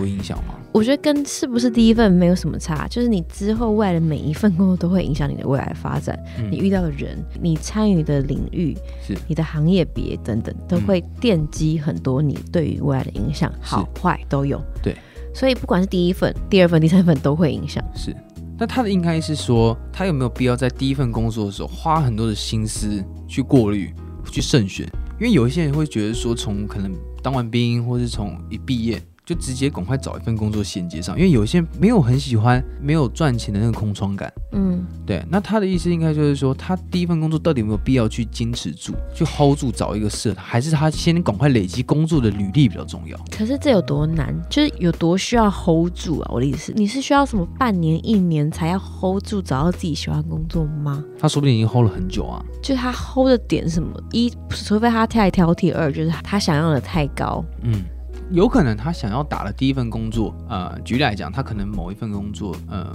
[0.00, 0.54] 有影响吗？
[0.72, 8.76] 我觉得跟是不是第一份没有什么差，就是你之后未来的每一份工作都会影响你的未来的发展，嗯你遇到的人，你参与的领域，
[9.06, 14.60] 是你的行业别等等，都会奠基很多你对于未来的影响，好坏都有。
[14.82, 14.96] 对，
[15.32, 17.82] 所以不管是第一份、第二份、第三份都会影响。
[17.94, 18.14] 是。
[18.56, 23.92] 那他的应该是说，他有没有必要在第一份工作的时候花很多的心思去过滤、
[24.30, 24.86] 去慎选？
[25.20, 34.30] 因为有一些人会觉得说，从可能当完兵，或是从一毕业就直接赶快找一份工作衔接上，因为有些人没有很喜欢没有赚钱的那个空窗感。
[34.52, 43.18] 嗯，对，那他的意思应该就是说，他第一份工作到底有没有必要去坚持住，去 hold 住，找一个适合，还是他先赶快累积工作的履历比较重要？
[43.30, 44.34] 可是这有多难？
[44.50, 46.30] 就是有多需要 hold 住啊？
[46.30, 51.02] 我的意思是，你是需要什么半年、一年才要 hold 住，找到自己喜欢的工作吗？
[51.18, 52.44] 他说不定已经 hold 了很久啊。
[52.62, 53.98] 就是他 hold 的点是什么？
[54.12, 57.42] 一，除非他太挑剔；二，就是他想要的太高。
[57.62, 57.82] 嗯，
[58.30, 62.94] 有可能他想要打的第一份工作，呃，举例来讲，他可能某一份工作，呃，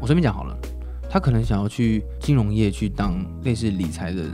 [0.00, 0.56] 我随便讲好了，
[1.08, 4.24] 他可能想要去金融业去当类似理财的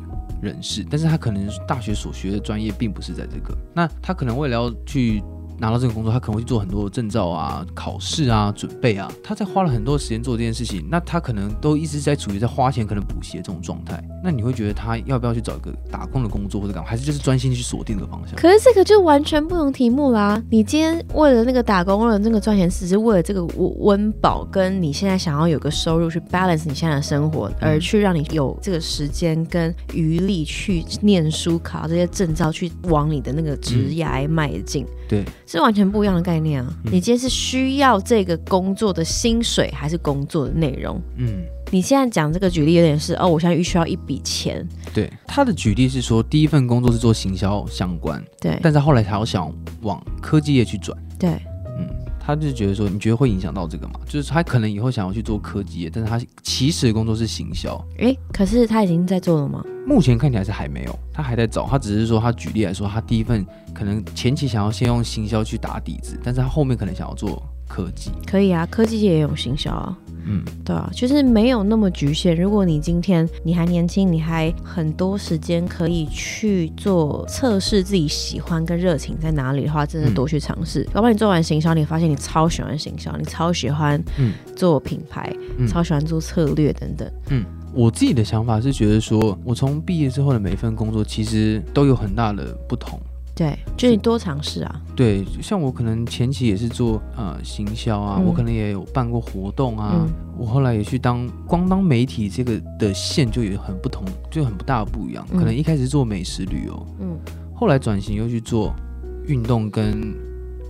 [0.43, 5.23] 人士，但是他可能大学所学的专业并不是在这个，那他可能为了要去。
[5.61, 14.03] 拿到这个工作，他可能会去做很多证照啊、考试啊、准备啊，他在花了很多时间做这件事情，那他可能都一直在处于在花钱可能补习的这种状态。
[14.25, 18.35] 那你会觉得他要不要去找一个打工的工作或者干嘛，还是就是专心去锁定这个方向？
[18.37, 20.43] 可是这个就完全不同题目啦。
[20.51, 34.87] 你今天为了那个打工，为了那个赚钱，只是为了这个温温饱，跟你现在想要有个收入去 balance 你现在的生活，而去让你有这个时间跟余力去念书、考这些证照，去往你的那个职业迈进。
[35.09, 36.73] 对，是完全不一样的概念啊！
[36.85, 41.03] 你今天是需要这个工作的薪水，还是工作的内容？
[41.17, 44.65] 嗯，你现在讲这个举例有点是哦，我现在需要一笔钱。
[44.95, 51.41] 对，他的举例是说，第一份工作是做行销相关，对，但是后来他要想往科技业去转，对，嗯，
[52.21, 53.95] 他就觉得说，你觉得会影响到这个吗？
[54.07, 59.65] 就是他可能以后想要去做科技业，但是他其实的工作是行销，哎，可是他已经在做了吗？
[59.87, 61.67] 目前看起来是还没有，他还在找。
[61.67, 68.11] 他只是说，他举例来说，他第一份可能前期想要先用行销去打底子，但是他后面可能想要做科技。
[68.27, 69.97] 可以啊，科技也有行销啊。
[70.31, 72.37] 嗯，对啊，就是没有那么局限。
[72.37, 80.87] 如果你今天你还年轻，你还很多时间可以去做测试自己喜欢跟热情在哪里的话，真的多去尝试。
[80.95, 84.01] 要不然你做完行销，你发现你超喜欢行销，你超喜欢
[84.55, 85.35] 做品牌，
[85.69, 87.11] 超喜欢做策略等等。
[87.31, 87.45] 嗯。
[87.73, 93.01] 我自己的想法是觉得说，我从毕业之后的每一份工作其实都有很大的不同。
[93.41, 94.83] 对，就你多尝试啊。
[94.95, 100.07] 对，像我可能前期也是做呃行销啊，我可能也有办过活动啊。
[100.37, 105.27] 我后来也去当光当媒体这个的线就有很不同，就很不大不一样。
[105.33, 107.19] 可能一开始做美食旅游，嗯，
[107.55, 108.75] 后来转型又去做
[109.27, 110.15] 运动跟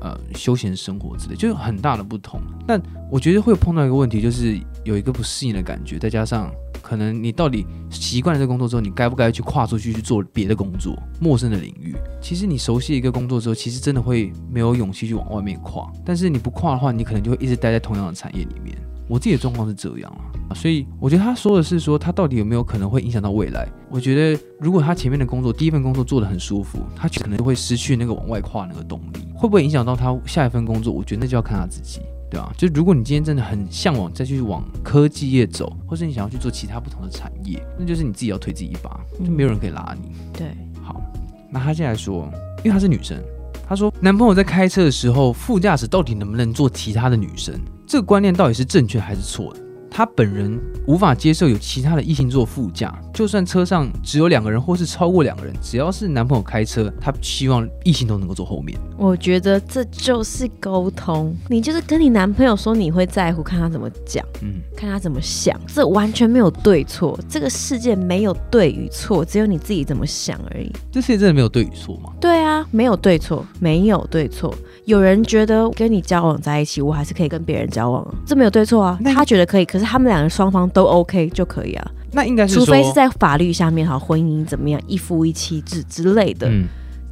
[0.00, 2.40] 呃休闲生活之类，就有很大的不同。
[2.68, 2.80] 但
[3.10, 6.48] 我觉得会碰到一个问题，就是有一个不适应的感觉，再加上。
[6.90, 11.94] 可能你到底习惯了这工作之后，你该不该去跨出去去做别的工作，陌生的领域？
[12.20, 15.88] 其实你熟悉一个工作之后，其实真的会没有勇气去往外面跨。
[16.04, 18.76] 但是你不跨的话，你可能就会一直待在同样的产业里面。
[19.06, 20.12] 我自己的状况是这样
[20.48, 23.68] 啊，所以我觉得他说的是说他到底有没有可能会影响到未来？
[23.88, 29.28] 我觉得如果他前面的工作第一份工作做得很舒服，他可能就会失去那个往外跨那个动力。
[29.32, 30.92] 会不会影响到他下一份工作？
[30.92, 32.00] 我觉得那就要看他自己。
[32.30, 40.12] 对啊，就如果你今天真的很向往再去往科技业走，或是你想要去做其他不同的产业，那就是你自己要推自己一把，就没有人可以拉你。
[40.32, 40.46] 对，
[40.80, 41.02] 好，
[41.50, 43.20] 那他现在说，因为她是女生，
[43.68, 47.58] 她说男朋友在开车的时候，副驾驶到底能不能坐其他的女生？
[47.84, 49.60] 这个观念到底是正确还是错的？
[50.00, 58.78] 她本人无法接受有其他的异性坐副驾，就算车上只有两个人或是超过两个人，只要是男朋友开车，他希望异性都能够坐后面。
[58.96, 70.72] 我觉得这就是沟通，你就是跟你男朋友说你会在乎，看他怎么讲，嗯，看他怎么想，这完全没有对错，这个世界没有对与错，只有你自己怎么想而已。
[70.90, 72.10] 这世界真的没有对与错吗？
[72.18, 74.54] 对啊，没有对错，没有对错。
[74.86, 78.98] 有人觉得跟你交往在一起，我还是可以跟别人交往，这没有对错啊。
[79.04, 81.90] 他觉得可以，可是他们两个双方都 OK 就可以啊。
[82.12, 86.48] 那应该是，除非是在法律下面，哈婚姻怎么样，一夫一妻制之类的，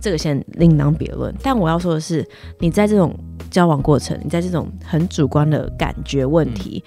[0.00, 1.34] 这个先另当别论。
[1.42, 2.24] 但我要说的是，
[2.60, 3.12] 你在这种
[3.50, 6.84] 交往过程，你在这种很主观的感觉问题。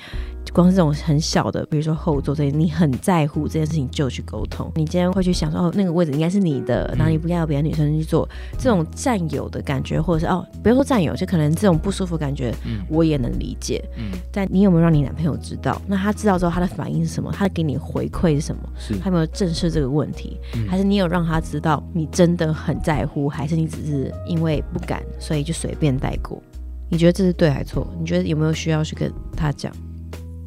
[0.54, 4.70] 光是这种很小的，比如说后座这些，你很在乎这件事情，就去沟通。
[4.76, 8.28] 你今天会去想说，哦，那个位置应该是你的，然后你不该有别的女生去做。
[8.58, 12.54] 这种占有的感觉，或者是哦，不要说占有，就可能这种不舒服感觉，
[12.90, 13.82] 我也能理解。
[13.98, 15.82] 嗯，但你有没有让你男朋友知道？
[15.88, 17.32] 那他知道之后，他的反应是什么？
[17.32, 18.62] 他给你回馈是什么？
[18.78, 20.38] 是，他有没有正视这个问题？
[20.68, 23.30] 还是你有让他知道你真的很在乎？
[23.30, 26.42] 还是你只是因为不敢，所以就随便带过？
[26.90, 27.88] 你觉得这是对还是错？
[27.98, 29.72] 你觉得有没有需要去跟他讲？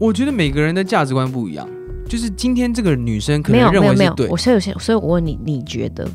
[0.05, 1.67] 我觉得每个人的价值观不一样，
[2.07, 6.07] 就是今天这个女生可能认为是对，我所以所以，我问你，你觉得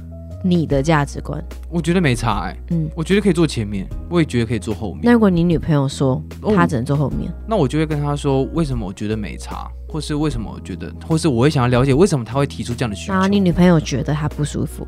[0.43, 1.43] 你的价值观？
[1.71, 5.02] 我觉得没差哎，嗯，我觉得可以坐前面，我也觉得可以坐后面。
[5.02, 6.23] 那如果你女朋友说
[6.56, 13.13] 她只能坐后面，那我就会跟她说为什么我觉得没差，或是为什么我觉得，或是我会想要了解为什么她会提出这样的需求。
[13.13, 14.88] 啊，你女朋友觉得她不舒服？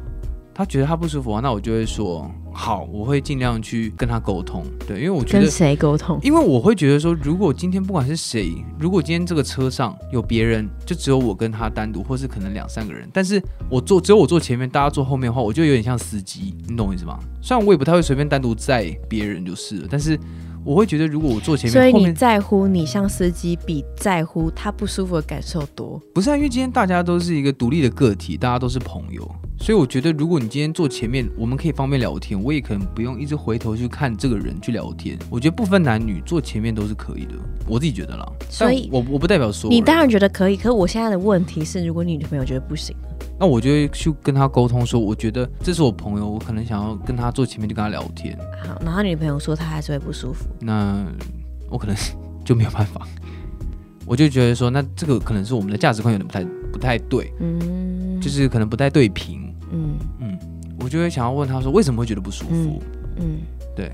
[0.62, 4.64] 他觉得他不舒服啊，那我就会说好，我会尽量去跟他沟通。
[4.88, 6.20] 对，因为我觉得跟谁沟通？
[6.22, 17.18] 因为我会觉得说，如果今天不管是谁，如果今天这个车上有别人，就只有我跟他单独，或是可能两三个人，但是我坐只有我坐前面，大家坐后面的话，我就有点像司机，你懂我意思吗？
[17.42, 20.16] 虽然我也不太会随便单独载别人就是了，但是。
[20.64, 26.00] 我会觉得，如果我坐前面，所以你在乎你像司机，比在乎他不舒服的感受多。
[26.14, 35.18] 不是啊，因为今天大家都是一个独立的个体，大家都是朋友，所以我觉得，如果你今天坐前面，我们可以方便聊天，我也可能不用一直回头去看这个人去聊天。
[35.30, 37.34] 我觉得不分男女，坐前面都是可以的，
[37.68, 38.32] 我自己觉得啦。
[38.50, 42.96] 所以，我我不代表说，你当然觉得可以，可是我现在的问题是，如果你女朋友觉得不行，
[43.42, 51.04] 那我就会去跟他沟通说，我觉得这是我朋友，我可能想要跟他坐前面就跟他聊天，好，然后女朋友说她还是会不舒服，那
[51.68, 51.96] 我可能
[52.46, 53.08] 就没有办法，
[54.06, 59.96] 我就觉得说，那这个可能是我们的价值观有点不太不太对，嗯，就是可能不太对平，嗯。
[60.20, 60.38] 嗯，
[60.80, 62.80] 我就会想要问他说，为什么会觉得不舒服？
[63.18, 63.40] 嗯，
[63.76, 63.92] 对，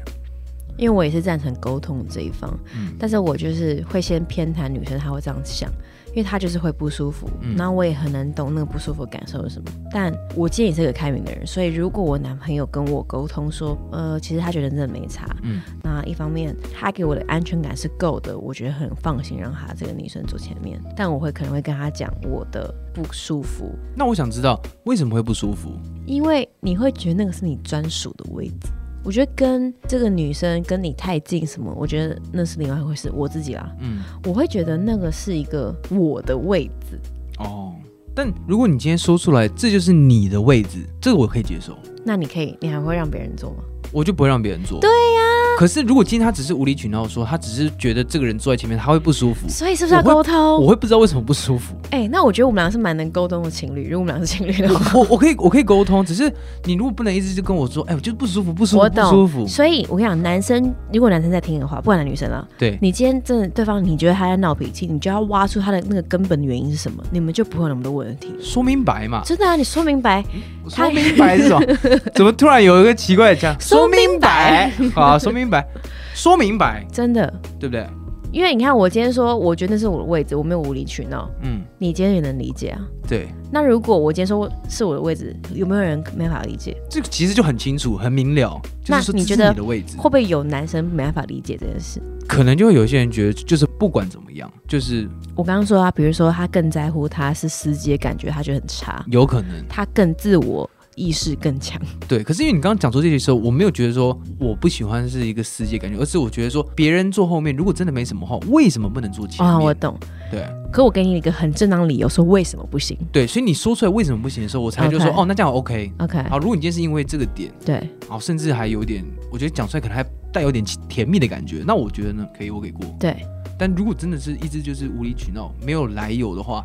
[0.78, 2.98] 因为我也是赞成沟通这一方，嗯。
[3.00, 5.72] 但是我就是会先偏袒女生，她会这样想，
[6.18, 9.70] 因为他就是会不舒服，嗯然后我也很能懂那个不舒服的感受是什么。
[9.92, 25.70] 但我今天也是个开明的人，所以如果我男朋友跟我沟通说，呃，其实他觉得真的没差，嗯那一方面他给我的安全感是够的，我觉得很放心让他这个女生坐前面，但我会可能会跟他讲我的不舒服，那我想知道为什么会不舒服？
[26.08, 28.70] 因为你会觉得那个是你专属的位置。
[29.08, 33.10] 我觉得跟这个女生跟你太近什么，我觉得那是另外一回事。
[33.14, 37.00] 我自己啦，嗯，我会觉得那个是一个我的位置。
[37.40, 37.74] 哦，
[38.14, 43.64] 但如果你今天说出来，这就是你的位置，这个我可以接受，那你可以，你还会让别人做吗？
[43.94, 44.82] 我就不会让别人做。
[44.82, 45.22] 对呀、
[45.58, 50.36] 可是如果今天他只是无理取闹说，他只是觉得这个人坐在前面他会不舒服，所以是不是要沟通？
[50.62, 51.74] 我会不知道为什么不舒服。
[51.90, 53.90] 哎、那我觉得我们俩是蛮能沟通的情侣。
[53.90, 56.32] 如果我们俩是情侣的话，我我可以我可以沟通，只是
[56.66, 59.48] 你如果不能一直就跟我说，哎，我就是不舒服，不舒服，不舒服。
[59.48, 68.32] 所以我跟你讲，男生如果男生在听的话，不管男女生啦，对，你今天真的对方你觉得他在闹脾气，你就要挖出他的那个根本原因是什么，你们就不会有那么多问题。
[68.40, 69.24] 说明白嘛。
[69.26, 70.24] 真的啊，你说明白，
[70.64, 71.66] 我说明白是什么？
[72.14, 73.60] 怎么突然有一个奇怪的讲？
[73.60, 75.66] 说明白啊，说明白，
[76.14, 77.32] 说明白，真的。
[77.60, 77.88] 对不对？
[78.30, 82.82] 因为你看，我今天说，我觉得那是我的位置，我没有无理取闹，嗯，你今天也能理解啊。
[83.08, 86.76] 对，那如果我今天说是我的位置，有没有人没法理解？
[86.90, 92.02] 这个其实就很清楚、很明了，那你觉得你的位置会，不会有男生没办法理解这件事？
[92.28, 101.82] 可能就会有些人觉得，就是不管怎么样，就是我刚刚说啊，比如说他更在乎他是司机的感觉，他觉得很差，有可能他更自我意识更强。
[102.08, 102.22] 对。
[102.22, 109.54] 可是因为你刚刚讲出这些时候，我没有觉得说我不喜欢是一个世界感觉，而是我觉得说别人坐后面，如果真的没什么话，为什么不能坐前面？
[109.54, 109.98] 啊、我懂。
[110.30, 115.90] 对可我给你一个很正当理由，说为什么不行对，所以你说出来为什么不行的时候，我才会就说哦，那这样 OK。
[116.00, 122.86] ？OK，好，如果你今天是因为这个点，对，好，甚至还有点，我觉得讲出来可能还带有点甜蜜的感觉，那我觉得呢，可以，我给过。
[123.00, 123.16] 对，
[123.58, 126.62] 但如果真的是一直就是无理取闹，没有来由的话，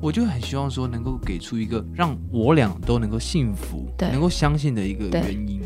[0.00, 5.60] 我就很希望说能够给出一个让我俩都能够幸福、能够相信的一个原因。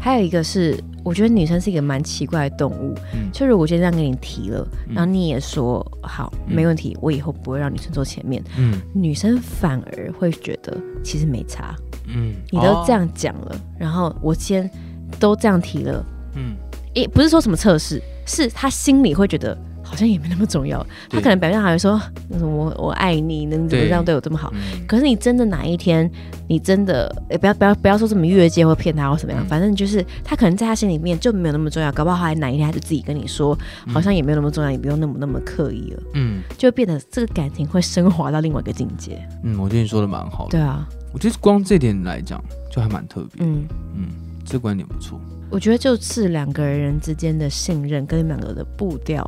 [0.00, 2.94] 还有一个是，我觉得女生是一个蛮奇怪的动物。
[3.14, 3.28] 嗯。
[3.32, 4.94] 就如果我今天这样跟你提了，嗯。
[4.94, 8.80] 然后你也说好，嗯没问题，我以后不会让女生坐前面，嗯。
[8.94, 11.74] 女生反而会觉得其实没差，
[12.06, 14.70] 嗯，你都这样，讲了，然后我先
[15.18, 16.04] 都这样提了，
[16.36, 16.54] 嗯，
[16.94, 19.56] 也不是说什么测试，是她心里会觉得
[19.88, 22.00] 好像也没那么重要，他可能表面上还会说，
[22.40, 24.52] 我我爱你，能怎么这样对我这么好？
[24.54, 26.08] 嗯可是你真的哪一天，
[26.46, 39.18] 你真的，诶不要不要不要说什么越界或骗他或怎么样，嗯反正就是他可能在他心里面就没有那么重要，搞不好还哪一天他就自己跟你说，嗯好像也没有那么重要，也不用那么那么刻意了，嗯就变得这个感情会升华到另外一个境界。
[39.42, 40.50] 嗯，我觉得你说的蛮好的。
[40.50, 43.44] 对啊，我觉得光这点来讲，就还蛮特别。
[43.46, 44.06] 嗯，嗯，
[44.44, 45.18] 这观点不错。
[45.50, 49.26] 我觉得就是两个人之间的信任跟两个的步调。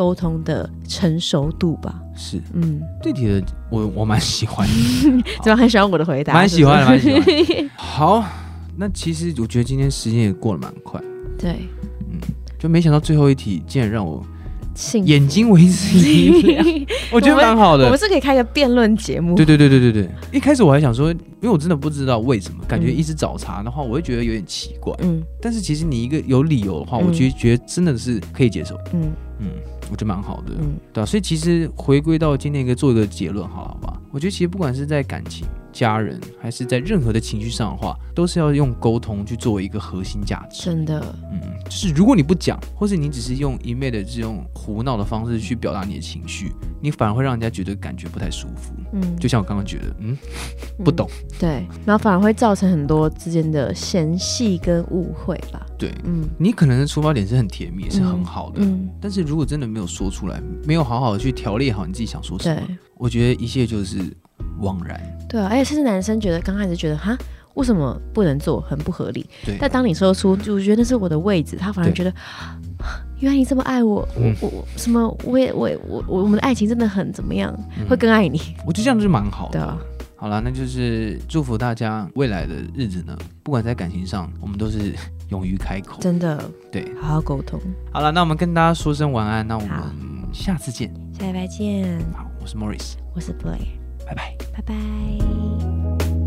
[0.00, 2.40] 沟通的成熟度吧，是。
[2.54, 6.32] 嗯，这题的我我蛮喜欢的， 怎么很喜欢我的回答？
[6.32, 7.70] 蛮喜欢的，蛮喜欢。
[7.76, 8.24] 好，
[8.78, 10.98] 那其实我觉得今天时间也过得蛮快，
[11.38, 11.68] 对，
[12.10, 12.18] 嗯
[12.58, 14.24] 就没想到最后一题竟然让我
[15.04, 16.64] 眼睛为之一亮，
[17.12, 17.84] 我觉得蛮好的。
[17.84, 17.98] 我们。
[17.98, 24.94] 是可以开个辩论节目，对对对对对对，一开始我还想说，因为我真的不知道为什么，感觉嗯一直找茬的话，我会觉得有点奇怪。
[25.02, 25.22] 嗯。
[25.42, 28.74] 但是其实你一个有理由的话，嗯我觉得觉得真的是可以接受。
[28.94, 29.12] 嗯。
[29.42, 29.48] 嗯，
[29.90, 30.54] 我觉得蛮好的。
[30.60, 34.00] 嗯对啊，所以其实回归到今天一个做一个结论，好了好吧？
[34.10, 40.64] 我觉得其实不管是在感情、家人，还是在任何的情绪上的话，都是要用沟通去作为一个核心价值。
[40.64, 41.00] 真的，
[41.32, 48.72] 嗯，就是如果你不讲，或是你只是用一昧的这种胡闹的方式去表达你的情绪，你反而会让人家觉得感觉不太舒服。
[48.92, 50.16] 嗯，就像我刚刚觉得，嗯，
[50.84, 55.64] 不懂，对，然后反而会造成很多之间的嫌隙跟误会吧。
[55.78, 62.62] 对嗯，你可能的出发点是很甜蜜，是很好的，嗯，但是如果真的没有说出来，没有好好的去条列好你自己想说什么，
[62.96, 63.98] 我觉得一切就是
[64.60, 65.00] 枉然。
[65.28, 67.16] 对啊，而且甚至男生觉得刚开始觉得哈。
[67.54, 68.60] 为什么不能做？
[68.60, 69.28] 很不合理。
[69.44, 72.14] 对，但当你说出，就我觉得那是我的位置，他反而觉得，
[73.18, 78.40] 原来你这么爱我，嗯我我我什么，我也我也我我我们的爱情真的很怎么样，嗯会更爱你。
[78.64, 79.58] 我觉得这样就是蛮好的。
[79.58, 79.76] 对啊，
[80.14, 84.94] 好了，那就是祝福大家未来的日子呢，不管在感情上，我们都是
[85.30, 86.00] 勇于开口。
[86.00, 87.60] 真的对，好好沟通。
[87.92, 89.70] 好了，那我们跟大家说声晚安，那我们
[90.32, 90.88] 下次见。
[91.18, 93.79] 下礼拜见，好，我是 Morris，我是 Play，
[94.10, 94.36] 拜拜。
[94.52, 96.19] 拜拜。